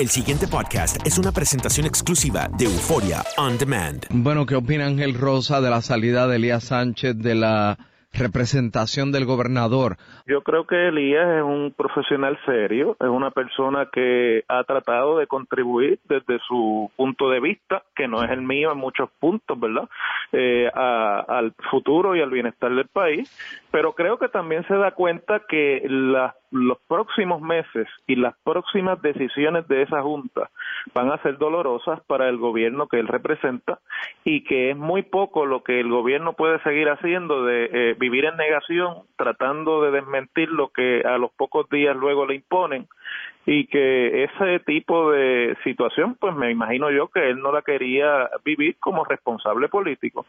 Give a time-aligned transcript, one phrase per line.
[0.00, 4.06] El siguiente podcast es una presentación exclusiva de Euforia On Demand.
[4.08, 7.76] Bueno, ¿qué opina Ángel Rosa de la salida de Elías Sánchez de la
[8.12, 9.96] representación del gobernador.
[10.26, 15.26] Yo creo que Elías es un profesional serio, es una persona que ha tratado de
[15.26, 19.88] contribuir desde su punto de vista, que no es el mío en muchos puntos, ¿verdad?,
[20.32, 23.30] eh, al futuro y al bienestar del país,
[23.70, 29.00] pero creo que también se da cuenta que las los próximos meses y las próximas
[29.02, 30.50] decisiones de esa Junta
[30.94, 33.78] van a ser dolorosas para el gobierno que él representa
[34.24, 38.24] y que es muy poco lo que el gobierno puede seguir haciendo de eh, vivir
[38.24, 42.88] en negación, tratando de desmentir lo que a los pocos días luego le imponen
[43.46, 48.28] y que ese tipo de situación, pues me imagino yo que él no la quería
[48.44, 50.26] vivir como responsable político.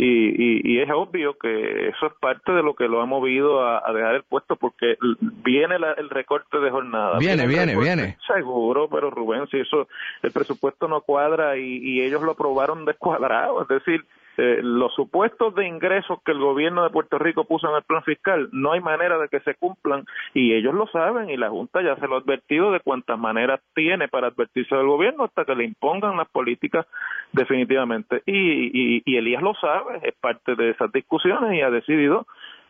[0.00, 3.92] Y, y, es obvio que eso es parte de lo que lo ha movido a,
[3.92, 4.96] dejar el puesto porque
[5.42, 7.18] viene el recorte de jornada.
[7.18, 8.16] Viene, viene, viene.
[8.32, 9.88] Seguro, pero Rubén, si eso,
[10.22, 14.04] el presupuesto no cuadra y, y ellos lo aprobaron descuadrado, es decir,
[14.40, 18.04] eh, los supuestos de ingresos que el gobierno de Puerto Rico puso en el plan
[18.04, 21.82] fiscal, no hay manera de que se cumplan y ellos lo saben y la Junta
[21.82, 25.56] ya se lo ha advertido de cuántas maneras tiene para advertirse del gobierno hasta que
[25.56, 26.86] le impongan las políticas
[27.32, 28.22] definitivamente.
[28.26, 32.24] Y, y, Elías lo sabe, es parte de esas discusiones y ha decidido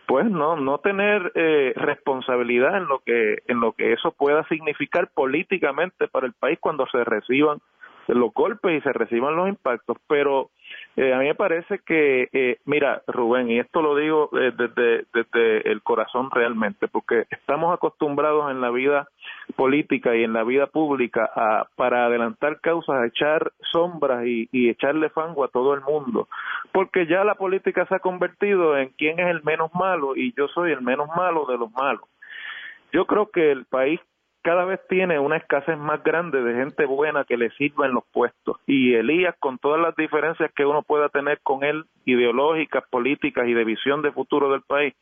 [0.07, 5.11] pues no no tener eh, responsabilidad en lo que en lo que eso pueda significar
[5.13, 7.59] políticamente para el país cuando se reciban
[8.07, 10.49] los golpes y se reciban los impactos pero
[11.01, 15.05] eh, a mí me parece que, eh, mira, Rubén, y esto lo digo eh, desde,
[15.15, 19.07] desde el corazón realmente, porque estamos acostumbrados en la vida
[19.55, 24.71] política y en la vida pública a, para adelantar causas, a echar sombras y, y
[24.71, 26.27] echarle fango a todo el mundo,
[26.73, 30.49] porque ya la política se ha convertido en quién es el menos malo y yo
[30.49, 32.09] soy el menos malo de los malos.
[32.93, 34.01] Yo creo que el país
[34.49, 38.05] cada vez tiene una escasez más grande de gente buena que le sirva en los
[38.11, 38.57] puestos.
[38.67, 43.53] Y Elías, con todas las diferencias que uno pueda tener con él, ideológicas, políticas y
[43.53, 44.95] de visión de futuro del país,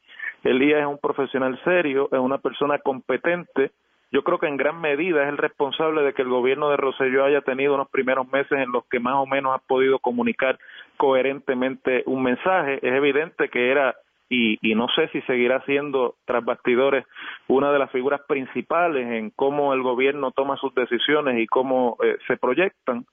[0.43, 3.71] Elías es un profesional serio, es una persona competente.
[4.11, 7.25] Yo creo que en gran medida es el responsable de que el gobierno de Roselló
[7.25, 10.59] haya tenido unos primeros meses en los que más o menos ha podido comunicar
[10.97, 12.81] coherentemente un mensaje.
[12.83, 13.95] Es evidente que era
[14.29, 17.05] y, y no sé si seguirá siendo tras bastidores
[17.47, 22.17] una de las figuras principales en cómo el gobierno toma sus decisiones y cómo eh,
[22.27, 23.07] se proyectan.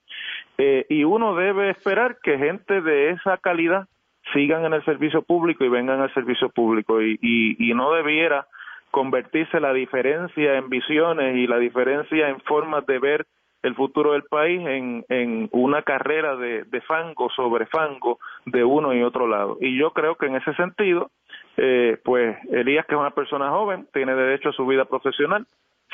[0.58, 3.86] Eh, y uno debe esperar que gente de esa calidad
[4.32, 8.46] sigan en el servicio público y vengan al servicio público y, y, y no debiera
[8.90, 13.26] convertirse la diferencia en visiones y la diferencia en formas de ver
[13.64, 18.92] el futuro del país en, en una carrera de, de, fango sobre fango de uno
[18.92, 19.56] y otro lado.
[19.58, 21.10] Y yo creo que en ese sentido,
[21.56, 25.46] eh, pues Elías, que es una persona joven, tiene derecho a su vida profesional,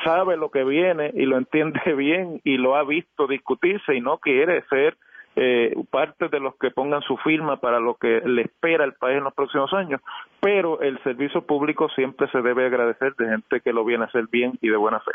[0.05, 4.19] sabe lo que viene y lo entiende bien y lo ha visto discutirse y no
[4.19, 4.97] quiere ser
[5.37, 9.19] eh, parte de los que pongan su firma para lo que le espera al país
[9.19, 10.01] en los próximos años,
[10.41, 14.27] pero el servicio público siempre se debe agradecer de gente que lo viene a hacer
[14.27, 15.13] bien y de buena fe.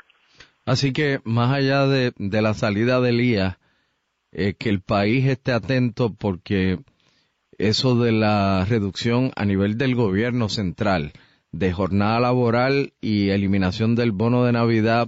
[0.66, 3.60] Así que más allá de, la salida de Elías,
[4.32, 6.80] eh, que el país esté atento porque
[7.58, 11.14] eso de la reducción a nivel del gobierno central
[11.52, 15.08] de jornada laboral y eliminación del bono de Navidad,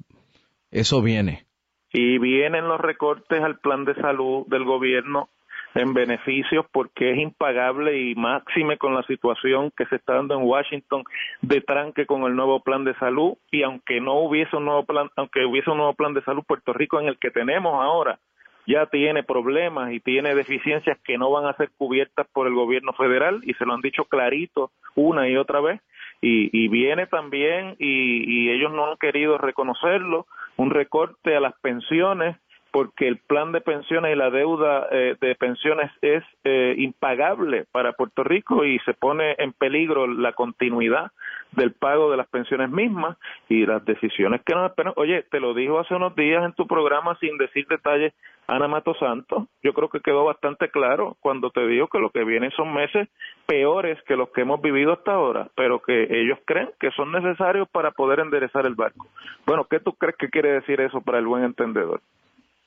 [0.71, 1.45] eso viene.
[1.91, 5.29] Y vienen los recortes al plan de salud del gobierno
[5.77, 10.43] en beneficios porque es impagable y máxime con la situación que se está dando en
[10.43, 11.03] Washington
[11.41, 13.33] de tranque con el nuevo plan de salud.
[13.51, 16.73] Y aunque no hubiese un nuevo plan, aunque hubiese un nuevo plan de salud Puerto
[16.73, 18.19] Rico en el que tenemos ahora
[18.67, 22.91] ya tiene problemas y tiene deficiencias que no van a ser cubiertas por el gobierno
[22.93, 25.79] federal y se lo han dicho clarito una y otra vez.
[26.19, 30.27] Y, y viene también y, y ellos no han querido reconocerlo
[30.57, 32.35] un recorte a las pensiones
[32.77, 37.93] porque el plan de pensiones y la deuda eh, de pensiones es eh, impagable para
[37.93, 41.11] Puerto Rico y se pone en peligro la continuidad
[41.53, 43.17] del pago de las pensiones mismas
[43.49, 44.93] y las decisiones que nos esperan.
[44.95, 48.13] Oye, te lo dijo hace unos días en tu programa sin decir detalles
[48.45, 49.45] Ana Mato Santos.
[49.63, 53.09] Yo creo que quedó bastante claro cuando te digo que lo que viene son meses
[53.47, 57.67] peores que los que hemos vivido hasta ahora, pero que ellos creen que son necesarios
[57.69, 59.07] para poder enderezar el barco.
[59.47, 62.01] Bueno, ¿qué tú crees que quiere decir eso para el buen entendedor?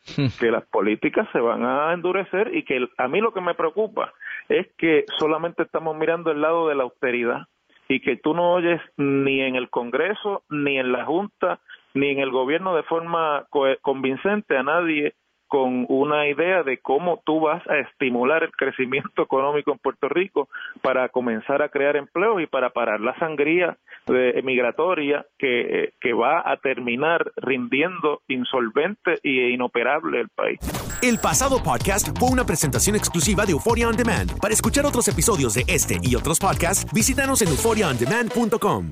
[0.40, 4.12] que las políticas se van a endurecer y que a mí lo que me preocupa
[4.48, 7.46] es que solamente estamos mirando el lado de la austeridad
[7.88, 11.58] y que tú no oyes ni en el Congreso, ni en la Junta,
[11.92, 13.46] ni en el gobierno de forma
[13.82, 15.14] convincente a nadie
[15.50, 20.48] con una idea de cómo tú vas a estimular el crecimiento económico en Puerto Rico
[20.80, 23.76] para comenzar a crear empleos y para parar la sangría
[24.06, 30.58] de, migratoria que, que va a terminar rindiendo insolvente e inoperable el país.
[31.02, 34.38] El pasado podcast fue una presentación exclusiva de Euphoria On Demand.
[34.40, 38.88] Para escuchar otros episodios de este y otros podcasts, visítanos en euphoriaondemand.com.